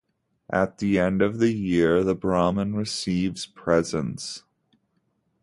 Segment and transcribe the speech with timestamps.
[0.51, 4.41] At the end of the year the Brahman receives presents.